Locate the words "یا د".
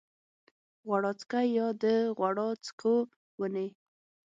1.57-1.83